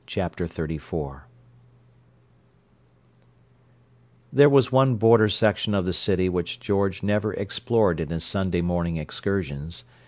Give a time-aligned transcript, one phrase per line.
[0.07, 1.21] Chapter XXXIV
[4.33, 8.61] There was one border section of the city which George never explored in his Sunday
[8.61, 9.83] morning excursions.